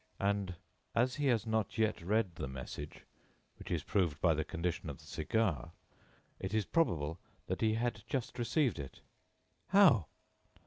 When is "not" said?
1.45-1.77